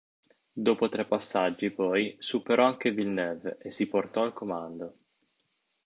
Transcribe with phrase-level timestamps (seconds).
[0.53, 4.95] Dopo tre passaggi, poi, superò anche Villeneuve e si portò al comando.